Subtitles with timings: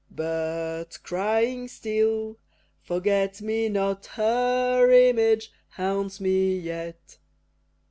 [0.09, 2.39] But, crying still,
[2.81, 7.17] "Forget me not," Her image haunts me yet.